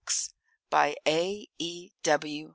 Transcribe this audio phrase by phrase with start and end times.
[0.71, 1.45] by A.
[1.59, 1.89] E.
[2.03, 2.49] W.